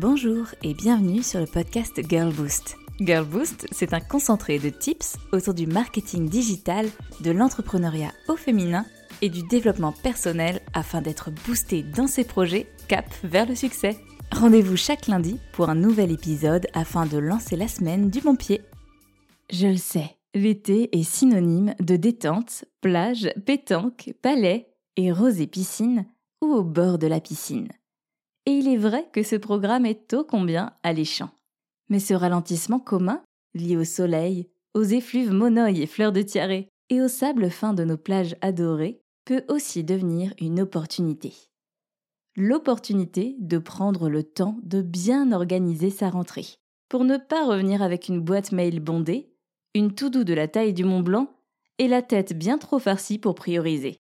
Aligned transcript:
Bonjour 0.00 0.46
et 0.62 0.72
bienvenue 0.72 1.22
sur 1.22 1.40
le 1.40 1.46
podcast 1.46 2.00
Girl 2.08 2.32
Boost. 2.32 2.78
Girl 3.00 3.26
Boost, 3.26 3.66
c'est 3.70 3.92
un 3.92 4.00
concentré 4.00 4.58
de 4.58 4.70
tips 4.70 5.18
autour 5.30 5.52
du 5.52 5.66
marketing 5.66 6.26
digital, 6.26 6.88
de 7.20 7.30
l'entrepreneuriat 7.30 8.10
au 8.26 8.36
féminin 8.36 8.86
et 9.20 9.28
du 9.28 9.42
développement 9.42 9.92
personnel 9.92 10.62
afin 10.72 11.02
d'être 11.02 11.30
boosté 11.44 11.82
dans 11.82 12.06
ses 12.06 12.24
projets 12.24 12.66
cap 12.88 13.04
vers 13.24 13.46
le 13.46 13.54
succès. 13.54 13.98
Rendez-vous 14.32 14.78
chaque 14.78 15.06
lundi 15.06 15.38
pour 15.52 15.68
un 15.68 15.74
nouvel 15.74 16.12
épisode 16.12 16.66
afin 16.72 17.04
de 17.04 17.18
lancer 17.18 17.56
la 17.56 17.68
semaine 17.68 18.08
du 18.08 18.22
bon 18.22 18.36
pied. 18.36 18.62
Je 19.52 19.66
le 19.66 19.76
sais, 19.76 20.16
l'été 20.32 20.98
est 20.98 21.02
synonyme 21.02 21.74
de 21.78 21.96
détente, 21.96 22.64
plage, 22.80 23.30
pétanque, 23.44 24.14
palais 24.22 24.72
et 24.96 25.12
rosée 25.12 25.46
piscine 25.46 26.06
ou 26.40 26.46
au 26.46 26.64
bord 26.64 26.96
de 26.96 27.06
la 27.06 27.20
piscine. 27.20 27.68
Et 28.46 28.52
il 28.52 28.68
est 28.68 28.76
vrai 28.76 29.08
que 29.12 29.22
ce 29.22 29.36
programme 29.36 29.86
est 29.86 30.12
ô 30.14 30.24
combien 30.24 30.72
alléchant. 30.82 31.30
Mais 31.88 32.00
ce 32.00 32.14
ralentissement 32.14 32.78
commun, 32.78 33.22
lié 33.54 33.76
au 33.76 33.84
soleil, 33.84 34.48
aux 34.74 34.84
effluves 34.84 35.32
monoï 35.32 35.82
et 35.82 35.86
fleurs 35.86 36.12
de 36.12 36.22
tiare, 36.22 36.64
et 36.90 37.00
au 37.00 37.08
sable 37.08 37.50
fin 37.50 37.72
de 37.72 37.84
nos 37.84 37.96
plages 37.96 38.36
adorées, 38.40 39.00
peut 39.24 39.44
aussi 39.48 39.84
devenir 39.84 40.32
une 40.40 40.60
opportunité. 40.60 41.32
L'opportunité 42.36 43.36
de 43.38 43.58
prendre 43.58 44.08
le 44.08 44.22
temps 44.22 44.58
de 44.62 44.82
bien 44.82 45.32
organiser 45.32 45.90
sa 45.90 46.10
rentrée, 46.10 46.46
pour 46.88 47.04
ne 47.04 47.16
pas 47.16 47.46
revenir 47.46 47.82
avec 47.82 48.08
une 48.08 48.20
boîte 48.20 48.52
mail 48.52 48.80
bondée, 48.80 49.32
une 49.74 49.94
tout 49.94 50.10
doux 50.10 50.24
de 50.24 50.34
la 50.34 50.48
taille 50.48 50.72
du 50.72 50.84
Mont 50.84 51.00
Blanc 51.00 51.28
et 51.78 51.88
la 51.88 52.02
tête 52.02 52.36
bien 52.36 52.58
trop 52.58 52.78
farcie 52.78 53.18
pour 53.18 53.34
prioriser. 53.34 53.96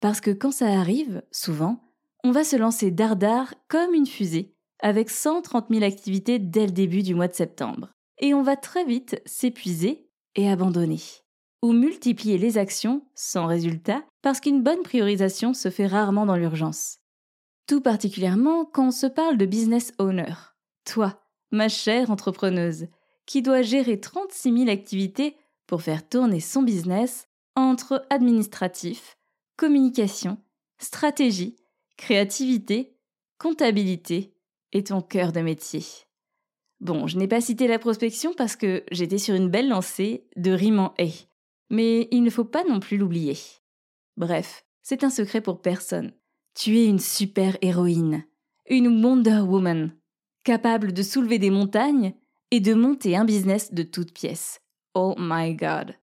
Parce 0.00 0.20
que 0.20 0.30
quand 0.30 0.52
ça 0.52 0.66
arrive, 0.66 1.22
souvent, 1.32 1.85
on 2.26 2.32
va 2.32 2.42
se 2.42 2.56
lancer 2.56 2.90
dardard 2.90 3.54
comme 3.68 3.94
une 3.94 4.04
fusée, 4.04 4.52
avec 4.80 5.10
130 5.10 5.66
000 5.70 5.84
activités 5.84 6.40
dès 6.40 6.66
le 6.66 6.72
début 6.72 7.04
du 7.04 7.14
mois 7.14 7.28
de 7.28 7.34
septembre. 7.34 7.92
Et 8.18 8.34
on 8.34 8.42
va 8.42 8.56
très 8.56 8.84
vite 8.84 9.22
s'épuiser 9.26 10.10
et 10.34 10.50
abandonner. 10.50 10.98
Ou 11.62 11.70
multiplier 11.70 12.36
les 12.36 12.58
actions 12.58 13.06
sans 13.14 13.46
résultat 13.46 14.02
parce 14.22 14.40
qu'une 14.40 14.64
bonne 14.64 14.82
priorisation 14.82 15.54
se 15.54 15.70
fait 15.70 15.86
rarement 15.86 16.26
dans 16.26 16.34
l'urgence. 16.34 16.98
Tout 17.68 17.80
particulièrement 17.80 18.64
quand 18.64 18.88
on 18.88 18.90
se 18.90 19.06
parle 19.06 19.36
de 19.36 19.46
business 19.46 19.92
owner. 19.98 20.34
Toi, 20.84 21.22
ma 21.52 21.68
chère 21.68 22.10
entrepreneuse, 22.10 22.88
qui 23.24 23.40
doit 23.40 23.62
gérer 23.62 24.00
36 24.00 24.52
000 24.64 24.68
activités 24.68 25.36
pour 25.68 25.80
faire 25.80 26.08
tourner 26.08 26.40
son 26.40 26.62
business 26.62 27.28
entre 27.54 28.04
administratif, 28.10 29.16
communication, 29.56 30.38
stratégie, 30.78 31.56
créativité, 31.96 32.96
comptabilité 33.38 34.34
et 34.72 34.84
ton 34.84 35.00
cœur 35.00 35.32
de 35.32 35.40
métier. 35.40 35.84
Bon, 36.80 37.06
je 37.06 37.16
n'ai 37.16 37.28
pas 37.28 37.40
cité 37.40 37.66
la 37.66 37.78
prospection 37.78 38.34
parce 38.34 38.56
que 38.56 38.84
j'étais 38.90 39.18
sur 39.18 39.34
une 39.34 39.48
belle 39.48 39.68
lancée 39.68 40.28
de 40.36 40.50
rime 40.50 40.78
en 40.78 40.94
et. 40.98 41.12
Mais 41.70 42.08
il 42.10 42.22
ne 42.22 42.30
faut 42.30 42.44
pas 42.44 42.64
non 42.64 42.80
plus 42.80 42.98
l'oublier. 42.98 43.36
Bref, 44.16 44.64
c'est 44.82 45.02
un 45.02 45.10
secret 45.10 45.40
pour 45.40 45.62
personne. 45.62 46.12
Tu 46.54 46.78
es 46.78 46.86
une 46.86 46.98
super 46.98 47.56
héroïne, 47.60 48.24
une 48.68 49.04
Wonder 49.04 49.40
Woman, 49.40 49.92
capable 50.44 50.92
de 50.92 51.02
soulever 51.02 51.38
des 51.38 51.50
montagnes 51.50 52.14
et 52.50 52.60
de 52.60 52.74
monter 52.74 53.16
un 53.16 53.24
business 53.24 53.74
de 53.74 53.82
toutes 53.82 54.12
pièces. 54.12 54.60
Oh 54.94 55.14
my 55.18 55.54
god. 55.54 55.94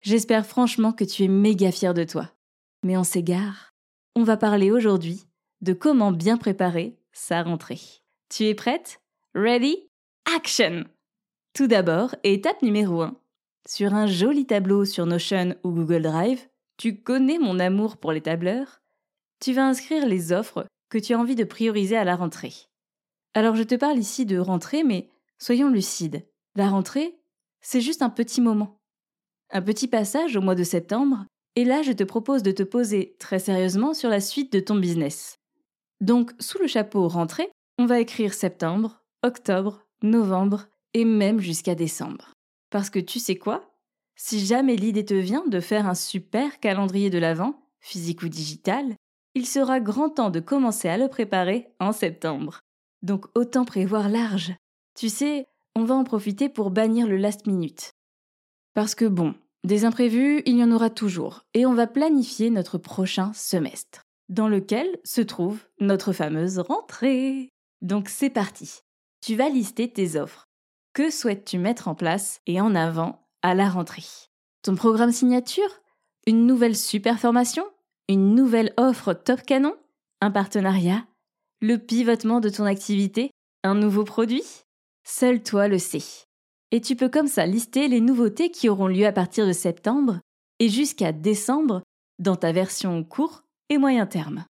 J'espère 0.00 0.46
franchement 0.46 0.92
que 0.92 1.04
tu 1.04 1.24
es 1.24 1.28
méga 1.28 1.70
fière 1.70 1.94
de 1.94 2.04
toi. 2.04 2.30
Mais 2.82 2.96
on 2.96 3.04
s'égare. 3.04 3.74
On 4.16 4.24
va 4.24 4.36
parler 4.36 4.70
aujourd'hui 4.70 5.29
de 5.60 5.72
comment 5.72 6.12
bien 6.12 6.36
préparer 6.36 6.98
sa 7.12 7.42
rentrée. 7.42 7.80
Tu 8.28 8.44
es 8.44 8.54
prête? 8.54 9.00
Ready? 9.34 9.88
Action 10.36 10.84
Tout 11.54 11.66
d'abord, 11.66 12.14
étape 12.24 12.62
numéro 12.62 13.02
1. 13.02 13.16
Sur 13.68 13.94
un 13.94 14.06
joli 14.06 14.46
tableau 14.46 14.84
sur 14.84 15.06
Notion 15.06 15.54
ou 15.64 15.70
Google 15.70 16.02
Drive, 16.02 16.48
tu 16.76 17.02
connais 17.02 17.38
mon 17.38 17.58
amour 17.58 17.98
pour 17.98 18.12
les 18.12 18.22
tableurs, 18.22 18.80
tu 19.40 19.52
vas 19.52 19.66
inscrire 19.66 20.06
les 20.06 20.32
offres 20.32 20.66
que 20.88 20.98
tu 20.98 21.14
as 21.14 21.18
envie 21.18 21.34
de 21.34 21.44
prioriser 21.44 21.96
à 21.96 22.04
la 22.04 22.16
rentrée. 22.16 22.54
Alors 23.34 23.54
je 23.54 23.62
te 23.62 23.74
parle 23.74 23.98
ici 23.98 24.26
de 24.26 24.38
rentrée, 24.38 24.82
mais 24.82 25.08
soyons 25.38 25.68
lucides. 25.68 26.26
La 26.56 26.68
rentrée, 26.68 27.18
c'est 27.60 27.80
juste 27.80 28.02
un 28.02 28.10
petit 28.10 28.40
moment. 28.40 28.80
Un 29.50 29.62
petit 29.62 29.88
passage 29.88 30.36
au 30.36 30.40
mois 30.40 30.54
de 30.54 30.64
septembre, 30.64 31.26
et 31.56 31.64
là 31.64 31.82
je 31.82 31.92
te 31.92 32.04
propose 32.04 32.42
de 32.42 32.52
te 32.52 32.62
poser 32.62 33.16
très 33.18 33.38
sérieusement 33.38 33.94
sur 33.94 34.08
la 34.08 34.20
suite 34.20 34.52
de 34.52 34.60
ton 34.60 34.76
business. 34.76 35.39
Donc, 36.00 36.32
sous 36.38 36.58
le 36.58 36.66
chapeau 36.66 37.08
rentrée, 37.08 37.50
on 37.78 37.86
va 37.86 38.00
écrire 38.00 38.34
septembre, 38.34 39.02
octobre, 39.22 39.84
novembre 40.02 40.66
et 40.94 41.04
même 41.04 41.40
jusqu'à 41.40 41.74
décembre. 41.74 42.32
Parce 42.70 42.90
que 42.90 42.98
tu 42.98 43.18
sais 43.18 43.36
quoi? 43.36 43.70
Si 44.16 44.44
jamais 44.44 44.76
l'idée 44.76 45.04
te 45.04 45.14
vient 45.14 45.46
de 45.46 45.60
faire 45.60 45.86
un 45.86 45.94
super 45.94 46.60
calendrier 46.60 47.10
de 47.10 47.18
l'Avent, 47.18 47.62
physique 47.80 48.22
ou 48.22 48.28
digital, 48.28 48.94
il 49.34 49.46
sera 49.46 49.80
grand 49.80 50.10
temps 50.10 50.30
de 50.30 50.40
commencer 50.40 50.88
à 50.88 50.98
le 50.98 51.08
préparer 51.08 51.68
en 51.80 51.92
septembre. 51.92 52.60
Donc 53.02 53.26
autant 53.34 53.64
prévoir 53.64 54.08
large. 54.08 54.54
Tu 54.98 55.08
sais, 55.08 55.46
on 55.74 55.84
va 55.84 55.94
en 55.94 56.04
profiter 56.04 56.48
pour 56.48 56.70
bannir 56.70 57.06
le 57.06 57.16
last 57.16 57.46
minute. 57.46 57.92
Parce 58.74 58.94
que 58.94 59.04
bon, 59.04 59.34
des 59.64 59.84
imprévus, 59.84 60.42
il 60.46 60.58
y 60.58 60.64
en 60.64 60.72
aura 60.72 60.90
toujours, 60.90 61.44
et 61.54 61.66
on 61.66 61.74
va 61.74 61.86
planifier 61.86 62.50
notre 62.50 62.78
prochain 62.78 63.32
semestre 63.34 64.02
dans 64.30 64.48
lequel 64.48 64.98
se 65.04 65.20
trouve 65.20 65.60
notre 65.80 66.12
fameuse 66.12 66.60
rentrée. 66.60 67.50
Donc 67.82 68.08
c'est 68.08 68.30
parti. 68.30 68.78
Tu 69.20 69.34
vas 69.34 69.50
lister 69.50 69.92
tes 69.92 70.16
offres. 70.16 70.46
Que 70.94 71.10
souhaites-tu 71.10 71.58
mettre 71.58 71.88
en 71.88 71.94
place 71.94 72.40
et 72.46 72.60
en 72.60 72.74
avant 72.74 73.26
à 73.42 73.54
la 73.54 73.68
rentrée? 73.68 74.06
Ton 74.62 74.76
programme 74.76 75.12
signature? 75.12 75.82
Une 76.26 76.46
nouvelle 76.46 76.76
super 76.76 77.18
formation? 77.18 77.64
Une 78.08 78.34
nouvelle 78.34 78.72
offre 78.76 79.12
top 79.12 79.42
canon? 79.42 79.74
Un 80.20 80.30
partenariat? 80.30 81.04
Le 81.60 81.76
pivotement 81.76 82.40
de 82.40 82.48
ton 82.48 82.64
activité? 82.64 83.30
Un 83.64 83.74
nouveau 83.74 84.04
produit? 84.04 84.44
Seul 85.04 85.42
toi 85.42 85.66
le 85.68 85.78
sais. 85.78 86.26
Et 86.70 86.80
tu 86.80 86.94
peux 86.94 87.08
comme 87.08 87.26
ça 87.26 87.46
lister 87.46 87.88
les 87.88 88.00
nouveautés 88.00 88.50
qui 88.50 88.68
auront 88.68 88.86
lieu 88.86 89.06
à 89.06 89.12
partir 89.12 89.46
de 89.46 89.52
septembre 89.52 90.20
et 90.60 90.68
jusqu'à 90.68 91.12
décembre 91.12 91.82
dans 92.18 92.36
ta 92.36 92.52
version 92.52 93.02
court 93.02 93.42
et 93.70 93.78
moyen 93.78 94.04
terme. 94.04 94.44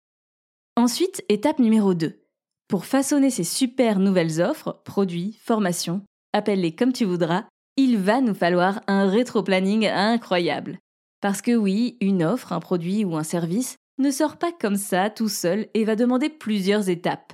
Ensuite, 0.76 1.24
étape 1.28 1.58
numéro 1.58 1.92
2. 1.92 2.24
Pour 2.68 2.86
façonner 2.86 3.30
ces 3.30 3.44
super 3.44 3.98
nouvelles 3.98 4.40
offres, 4.40 4.80
produits, 4.84 5.38
formations, 5.42 6.02
appelle-les 6.32 6.74
comme 6.74 6.92
tu 6.92 7.04
voudras, 7.04 7.44
il 7.76 7.98
va 7.98 8.20
nous 8.20 8.34
falloir 8.34 8.80
un 8.86 9.08
rétro-planning 9.08 9.86
incroyable. 9.86 10.78
Parce 11.20 11.42
que 11.42 11.56
oui, 11.56 11.96
une 12.00 12.22
offre, 12.22 12.52
un 12.52 12.60
produit 12.60 13.04
ou 13.04 13.16
un 13.16 13.24
service 13.24 13.76
ne 13.98 14.10
sort 14.10 14.36
pas 14.36 14.52
comme 14.52 14.76
ça 14.76 15.10
tout 15.10 15.28
seul 15.28 15.68
et 15.74 15.84
va 15.84 15.96
demander 15.96 16.28
plusieurs 16.28 16.88
étapes. 16.88 17.32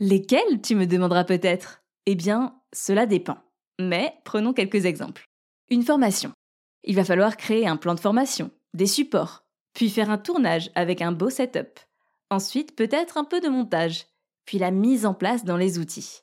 Lesquelles, 0.00 0.60
tu 0.60 0.74
me 0.74 0.86
demanderas 0.86 1.24
peut-être? 1.24 1.82
Eh 2.06 2.16
bien, 2.16 2.60
cela 2.72 3.06
dépend. 3.06 3.38
Mais 3.80 4.14
prenons 4.24 4.52
quelques 4.52 4.84
exemples. 4.84 5.24
Une 5.70 5.84
formation. 5.84 6.32
Il 6.82 6.96
va 6.96 7.04
falloir 7.04 7.36
créer 7.36 7.66
un 7.66 7.76
plan 7.76 7.94
de 7.94 8.00
formation, 8.00 8.50
des 8.74 8.86
supports, 8.86 9.43
puis 9.74 9.90
faire 9.90 10.10
un 10.10 10.18
tournage 10.18 10.70
avec 10.74 11.02
un 11.02 11.12
beau 11.12 11.30
setup. 11.30 11.80
Ensuite, 12.30 12.74
peut-être 12.74 13.18
un 13.18 13.24
peu 13.24 13.40
de 13.40 13.48
montage, 13.48 14.06
puis 14.46 14.58
la 14.58 14.70
mise 14.70 15.04
en 15.04 15.14
place 15.14 15.44
dans 15.44 15.56
les 15.56 15.78
outils. 15.78 16.22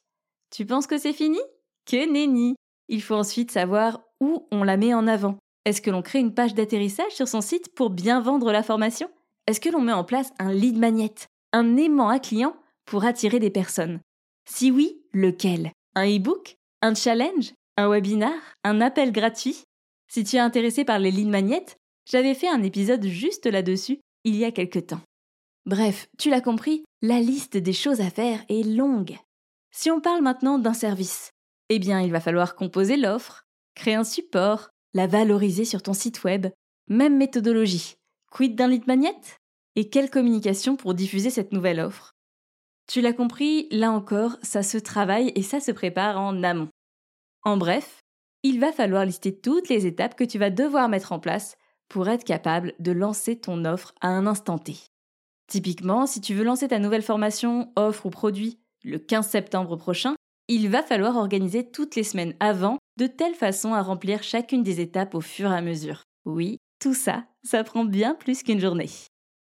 Tu 0.49 0.65
penses 0.65 0.87
que 0.87 0.97
c'est 0.97 1.13
fini? 1.13 1.39
Que 1.85 2.11
nenni! 2.11 2.55
Il 2.87 3.01
faut 3.01 3.15
ensuite 3.15 3.51
savoir 3.51 4.01
où 4.19 4.47
on 4.51 4.63
la 4.63 4.77
met 4.77 4.93
en 4.93 5.07
avant. 5.07 5.37
Est-ce 5.65 5.81
que 5.81 5.91
l'on 5.91 6.01
crée 6.01 6.19
une 6.19 6.33
page 6.33 6.55
d'atterrissage 6.55 7.11
sur 7.11 7.27
son 7.27 7.41
site 7.41 7.73
pour 7.75 7.89
bien 7.89 8.19
vendre 8.19 8.51
la 8.51 8.63
formation? 8.63 9.09
Est-ce 9.47 9.61
que 9.61 9.69
l'on 9.69 9.81
met 9.81 9.91
en 9.91 10.03
place 10.03 10.31
un 10.39 10.51
lead 10.51 10.77
magnet, 10.77 11.13
un 11.53 11.77
aimant 11.77 12.09
à 12.09 12.19
client 12.19 12.55
pour 12.85 13.05
attirer 13.05 13.39
des 13.39 13.49
personnes? 13.49 13.99
Si 14.45 14.71
oui, 14.71 15.01
lequel? 15.13 15.71
Un 15.95 16.05
e-book? 16.05 16.57
Un 16.81 16.95
challenge? 16.95 17.53
Un 17.77 17.89
webinar? 17.89 18.33
Un 18.63 18.81
appel 18.81 19.11
gratuit? 19.11 19.63
Si 20.07 20.23
tu 20.23 20.35
es 20.35 20.39
intéressé 20.39 20.83
par 20.83 20.99
les 20.99 21.11
lead 21.11 21.29
magnets, 21.29 21.77
j'avais 22.05 22.33
fait 22.33 22.47
un 22.47 22.63
épisode 22.63 23.05
juste 23.05 23.45
là-dessus 23.45 23.99
il 24.23 24.35
y 24.35 24.45
a 24.45 24.51
quelque 24.51 24.79
temps. 24.79 25.01
Bref, 25.65 26.07
tu 26.17 26.29
l'as 26.29 26.41
compris, 26.41 26.83
la 27.01 27.19
liste 27.19 27.57
des 27.57 27.73
choses 27.73 28.01
à 28.01 28.09
faire 28.09 28.43
est 28.49 28.63
longue. 28.63 29.17
Si 29.71 29.89
on 29.89 30.01
parle 30.01 30.21
maintenant 30.21 30.59
d'un 30.59 30.73
service, 30.73 31.31
eh 31.69 31.79
bien 31.79 32.01
il 32.01 32.11
va 32.11 32.19
falloir 32.19 32.55
composer 32.55 32.97
l'offre, 32.97 33.43
créer 33.75 33.95
un 33.95 34.03
support, 34.03 34.69
la 34.93 35.07
valoriser 35.07 35.65
sur 35.65 35.81
ton 35.81 35.93
site 35.93 36.23
web, 36.23 36.47
même 36.87 37.17
méthodologie. 37.17 37.95
Quid 38.31 38.55
d'un 38.55 38.67
lead 38.67 38.87
magnet? 38.87 39.15
Et 39.75 39.89
quelle 39.89 40.09
communication 40.09 40.75
pour 40.75 40.93
diffuser 40.93 41.29
cette 41.29 41.53
nouvelle 41.53 41.79
offre? 41.79 42.11
Tu 42.87 42.99
l'as 42.99 43.13
compris, 43.13 43.67
là 43.71 43.91
encore, 43.91 44.37
ça 44.41 44.63
se 44.63 44.77
travaille 44.77 45.31
et 45.35 45.43
ça 45.43 45.61
se 45.61 45.71
prépare 45.71 46.19
en 46.19 46.43
amont. 46.43 46.69
En 47.43 47.55
bref, 47.55 48.01
il 48.43 48.59
va 48.59 48.73
falloir 48.73 49.05
lister 49.05 49.39
toutes 49.39 49.69
les 49.69 49.85
étapes 49.85 50.15
que 50.15 50.23
tu 50.23 50.37
vas 50.37 50.49
devoir 50.49 50.89
mettre 50.89 51.11
en 51.11 51.19
place 51.19 51.55
pour 51.91 52.07
être 52.07 52.23
capable 52.23 52.73
de 52.79 52.93
lancer 52.93 53.35
ton 53.35 53.65
offre 53.65 53.93
à 53.99 54.07
un 54.07 54.25
instant 54.25 54.57
T. 54.57 54.77
Typiquement, 55.47 56.07
si 56.07 56.21
tu 56.21 56.33
veux 56.33 56.45
lancer 56.45 56.69
ta 56.69 56.79
nouvelle 56.79 57.01
formation, 57.01 57.69
offre 57.75 58.05
ou 58.05 58.09
produit 58.09 58.59
le 58.85 58.97
15 58.97 59.27
septembre 59.27 59.75
prochain, 59.75 60.15
il 60.47 60.69
va 60.69 60.83
falloir 60.83 61.17
organiser 61.17 61.69
toutes 61.69 61.97
les 61.97 62.05
semaines 62.05 62.33
avant 62.39 62.77
de 62.97 63.07
telle 63.07 63.35
façon 63.35 63.73
à 63.73 63.81
remplir 63.81 64.23
chacune 64.23 64.63
des 64.63 64.79
étapes 64.79 65.15
au 65.15 65.19
fur 65.19 65.51
et 65.51 65.57
à 65.57 65.61
mesure. 65.61 66.03
Oui, 66.23 66.59
tout 66.79 66.93
ça, 66.93 67.25
ça 67.43 67.61
prend 67.65 67.83
bien 67.83 68.15
plus 68.15 68.41
qu'une 68.41 68.61
journée. 68.61 68.89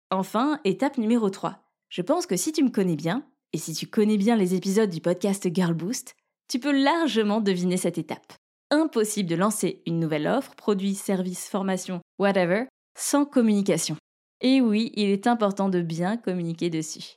Enfin, 0.10 0.62
étape 0.64 0.98
numéro 0.98 1.30
3. 1.30 1.62
Je 1.90 2.02
pense 2.02 2.28
que 2.28 2.38
si 2.38 2.54
tu 2.54 2.64
me 2.64 2.70
connais 2.70 2.96
bien, 2.96 3.26
et 3.52 3.58
si 3.58 3.74
tu 3.74 3.88
connais 3.88 4.18
bien 4.18 4.38
les 4.38 4.56
épisodes 4.56 4.90
du 4.90 5.02
podcast 5.02 5.46
Girl 5.54 5.74
Boost, 5.74 6.16
tu 6.48 6.60
peux 6.60 6.72
largement 6.72 7.42
deviner 7.42 7.76
cette 7.76 7.98
étape. 7.98 8.34
Impossible 8.74 9.30
de 9.30 9.36
lancer 9.36 9.84
une 9.86 10.00
nouvelle 10.00 10.28
offre, 10.28 10.56
produit, 10.56 10.96
service, 10.96 11.50
formation, 11.50 12.00
whatever, 12.20 12.68
sans 12.98 13.26
communication. 13.26 13.98
Et 14.40 14.62
oui, 14.62 14.94
il 14.96 15.10
est 15.10 15.28
important 15.28 15.68
de 15.68 15.82
bien 15.82 16.16
communiquer 16.16 16.70
dessus. 16.70 17.16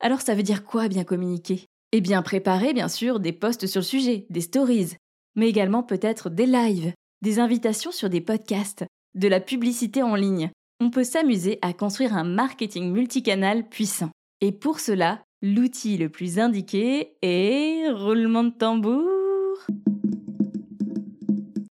Alors 0.00 0.20
ça 0.20 0.34
veut 0.34 0.42
dire 0.42 0.62
quoi 0.62 0.88
bien 0.88 1.04
communiquer? 1.04 1.64
Eh 1.92 2.02
bien 2.02 2.20
préparer 2.20 2.74
bien 2.74 2.88
sûr 2.88 3.18
des 3.18 3.32
posts 3.32 3.66
sur 3.66 3.80
le 3.80 3.86
sujet, 3.86 4.26
des 4.28 4.42
stories, 4.42 4.96
mais 5.36 5.48
également 5.48 5.82
peut-être 5.82 6.28
des 6.28 6.44
lives, 6.44 6.92
des 7.22 7.38
invitations 7.38 7.92
sur 7.92 8.10
des 8.10 8.20
podcasts, 8.20 8.84
de 9.14 9.26
la 9.26 9.40
publicité 9.40 10.02
en 10.02 10.14
ligne. 10.14 10.50
On 10.80 10.90
peut 10.90 11.04
s'amuser 11.04 11.58
à 11.62 11.72
construire 11.72 12.14
un 12.14 12.24
marketing 12.24 12.92
multicanal 12.92 13.66
puissant. 13.70 14.10
Et 14.42 14.52
pour 14.52 14.80
cela, 14.80 15.22
l'outil 15.40 15.96
le 15.96 16.10
plus 16.10 16.38
indiqué 16.38 17.14
est 17.22 17.90
roulement 17.90 18.44
de 18.44 18.50
tambour. 18.50 19.08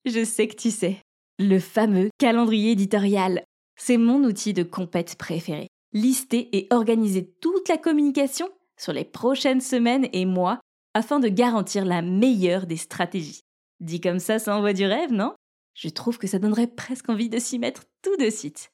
Je 0.08 0.24
sais 0.24 0.48
que 0.48 0.56
tu 0.56 0.72
sais. 0.72 1.02
Le 1.38 1.60
fameux 1.60 2.10
calendrier 2.18 2.72
éditorial. 2.72 3.44
C'est 3.78 3.98
mon 3.98 4.24
outil 4.24 4.54
de 4.54 4.64
compète 4.64 5.18
préféré. 5.18 5.68
Lister 5.92 6.48
et 6.58 6.68
organiser 6.72 7.30
toute 7.42 7.68
la 7.68 7.78
communication 7.78 8.48
sur 8.78 8.94
les 8.94 9.04
prochaines 9.04 9.60
semaines 9.60 10.08
et 10.14 10.26
mois 10.26 10.60
afin 10.94 11.20
de 11.20 11.28
garantir 11.28 11.84
la 11.84 12.02
meilleure 12.02 12.68
des 12.68 12.78
stratégies. 12.78 13.42
Dit 13.82 14.00
comme 14.00 14.20
ça, 14.20 14.40
ça 14.40 14.56
envoie 14.56 14.72
du 14.72 14.86
rêve, 14.86 15.12
non? 15.12 15.34
Je 15.74 15.90
trouve 15.90 16.18
que 16.18 16.28
ça 16.28 16.40
donnerait 16.40 16.68
presque 16.68 17.10
envie 17.10 17.30
de 17.30 17.38
s'y 17.40 17.60
mettre 17.60 17.84
tout 18.02 18.16
de 18.16 18.30
suite. 18.30 18.70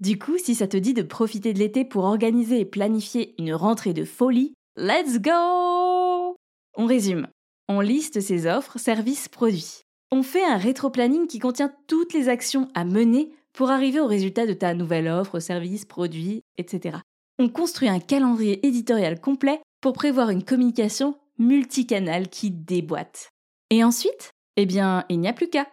Du 0.00 0.18
coup, 0.18 0.36
si 0.36 0.56
ça 0.56 0.66
te 0.66 0.76
dit 0.76 0.94
de 0.94 1.02
profiter 1.02 1.52
de 1.52 1.60
l'été 1.60 1.84
pour 1.84 2.04
organiser 2.04 2.58
et 2.58 2.64
planifier 2.64 3.40
une 3.40 3.54
rentrée 3.54 3.94
de 3.94 4.04
folie, 4.04 4.52
let's 4.76 5.20
go 5.20 6.36
On 6.76 6.86
résume. 6.86 7.28
On 7.68 7.80
liste 7.80 8.20
ses 8.20 8.46
offres, 8.48 8.78
services, 8.78 9.28
produits. 9.28 9.82
On 10.14 10.22
fait 10.22 10.44
un 10.44 10.58
rétro-planning 10.58 11.26
qui 11.26 11.38
contient 11.38 11.72
toutes 11.86 12.12
les 12.12 12.28
actions 12.28 12.68
à 12.74 12.84
mener 12.84 13.32
pour 13.54 13.70
arriver 13.70 13.98
au 13.98 14.06
résultat 14.06 14.46
de 14.46 14.52
ta 14.52 14.74
nouvelle 14.74 15.08
offre, 15.08 15.40
service, 15.40 15.86
produit, 15.86 16.42
etc. 16.58 16.98
On 17.38 17.48
construit 17.48 17.88
un 17.88 17.98
calendrier 17.98 18.66
éditorial 18.66 19.18
complet 19.22 19.62
pour 19.80 19.94
prévoir 19.94 20.28
une 20.28 20.44
communication 20.44 21.18
multicanale 21.38 22.28
qui 22.28 22.50
déboîte. 22.50 23.30
Et 23.70 23.82
ensuite, 23.82 24.32
eh 24.58 24.66
bien, 24.66 25.06
il 25.08 25.18
n'y 25.18 25.28
a 25.28 25.32
plus 25.32 25.48
qu'à. 25.48 25.66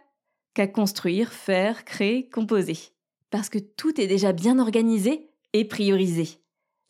Qu'à 0.53 0.67
construire, 0.67 1.33
faire, 1.33 1.83
créer, 1.83 2.29
composer. 2.29 2.77
Parce 3.31 3.49
que 3.49 3.59
tout 3.59 3.99
est 3.99 4.07
déjà 4.07 4.31
bien 4.31 4.57
organisé 4.57 5.31
et 5.51 5.65
priorisé. 5.65 6.39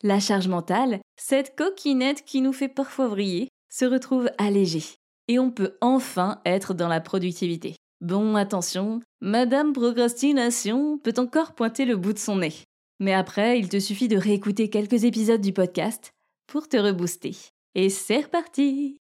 La 0.04 0.20
charge 0.20 0.46
mentale, 0.46 1.00
cette 1.16 1.56
coquinette 1.56 2.24
qui 2.24 2.42
nous 2.42 2.52
fait 2.52 2.68
parfois 2.68 3.08
vriller, 3.08 3.48
se 3.68 3.84
retrouve 3.84 4.30
allégée. 4.38 4.99
Et 5.30 5.38
on 5.38 5.52
peut 5.52 5.76
enfin 5.80 6.40
être 6.44 6.74
dans 6.74 6.88
la 6.88 7.00
productivité. 7.00 7.76
Bon, 8.00 8.34
attention, 8.34 9.00
Madame 9.20 9.72
Procrastination 9.72 10.98
peut 10.98 11.14
encore 11.18 11.54
pointer 11.54 11.84
le 11.84 11.96
bout 11.96 12.12
de 12.12 12.18
son 12.18 12.38
nez. 12.38 12.52
Mais 12.98 13.14
après, 13.14 13.56
il 13.60 13.68
te 13.68 13.78
suffit 13.78 14.08
de 14.08 14.16
réécouter 14.16 14.68
quelques 14.70 15.04
épisodes 15.04 15.40
du 15.40 15.52
podcast 15.52 16.10
pour 16.48 16.66
te 16.66 16.76
rebooster. 16.76 17.36
Et 17.76 17.90
c'est 17.90 18.22
reparti 18.22 18.96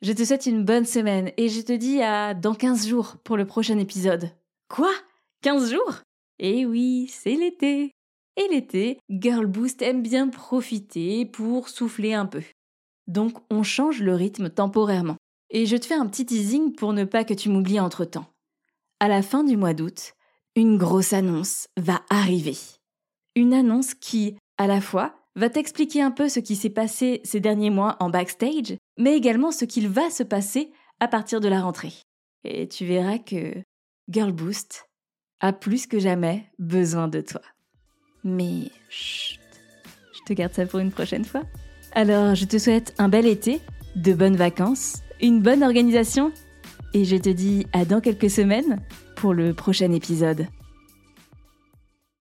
je 0.00 0.12
te 0.12 0.24
souhaite 0.24 0.46
une 0.46 0.64
bonne 0.64 0.84
semaine 0.84 1.32
et 1.36 1.48
je 1.48 1.60
te 1.60 1.72
dis 1.72 2.00
à 2.02 2.32
dans 2.32 2.54
15 2.54 2.86
jours 2.86 3.16
pour 3.24 3.36
le 3.36 3.46
prochain 3.46 3.78
épisode. 3.78 4.30
Quoi? 4.68 4.92
15 5.42 5.72
jours? 5.72 6.02
Eh 6.38 6.66
oui, 6.66 7.08
c'est 7.10 7.34
l'été. 7.34 7.90
Et 8.36 8.48
l'été, 8.48 9.00
Girl 9.10 9.46
Boost 9.46 9.82
aime 9.82 10.02
bien 10.02 10.28
profiter 10.28 11.26
pour 11.26 11.68
souffler 11.68 12.14
un 12.14 12.26
peu. 12.26 12.42
Donc 13.08 13.38
on 13.50 13.64
change 13.64 14.00
le 14.00 14.14
rythme 14.14 14.50
temporairement. 14.50 15.16
Et 15.50 15.66
je 15.66 15.76
te 15.76 15.86
fais 15.86 15.94
un 15.94 16.06
petit 16.06 16.26
teasing 16.26 16.74
pour 16.74 16.92
ne 16.92 17.04
pas 17.04 17.24
que 17.24 17.34
tu 17.34 17.48
m'oublies 17.48 17.80
entre-temps. 17.80 18.26
À 19.00 19.08
la 19.08 19.22
fin 19.22 19.44
du 19.44 19.56
mois 19.56 19.74
d'août, 19.74 20.14
une 20.56 20.76
grosse 20.76 21.12
annonce 21.12 21.68
va 21.76 22.02
arriver. 22.10 22.56
Une 23.34 23.54
annonce 23.54 23.94
qui, 23.94 24.36
à 24.58 24.66
la 24.66 24.80
fois, 24.80 25.14
va 25.36 25.48
t'expliquer 25.48 26.02
un 26.02 26.10
peu 26.10 26.28
ce 26.28 26.40
qui 26.40 26.56
s'est 26.56 26.68
passé 26.68 27.20
ces 27.24 27.40
derniers 27.40 27.70
mois 27.70 27.96
en 28.00 28.10
backstage, 28.10 28.76
mais 28.98 29.16
également 29.16 29.52
ce 29.52 29.64
qu'il 29.64 29.88
va 29.88 30.10
se 30.10 30.22
passer 30.22 30.70
à 31.00 31.08
partir 31.08 31.40
de 31.40 31.48
la 31.48 31.62
rentrée. 31.62 31.92
Et 32.44 32.68
tu 32.68 32.84
verras 32.84 33.18
que 33.18 33.54
Girl 34.08 34.32
Boost 34.32 34.88
a 35.40 35.52
plus 35.52 35.86
que 35.86 35.98
jamais 35.98 36.50
besoin 36.58 37.08
de 37.08 37.20
toi. 37.20 37.42
Mais 38.24 38.70
chut, 38.90 39.40
je 40.12 40.20
te 40.26 40.32
garde 40.32 40.52
ça 40.52 40.66
pour 40.66 40.80
une 40.80 40.90
prochaine 40.90 41.24
fois. 41.24 41.44
Alors, 41.92 42.34
je 42.34 42.44
te 42.44 42.58
souhaite 42.58 42.94
un 42.98 43.08
bel 43.08 43.26
été, 43.26 43.60
de 43.94 44.12
bonnes 44.12 44.36
vacances, 44.36 45.02
une 45.20 45.40
bonne 45.40 45.62
organisation, 45.62 46.32
et 46.94 47.04
je 47.04 47.16
te 47.16 47.28
dis 47.28 47.66
à 47.72 47.84
dans 47.84 48.00
quelques 48.00 48.30
semaines 48.30 48.80
pour 49.16 49.34
le 49.34 49.52
prochain 49.54 49.92
épisode. 49.92 50.46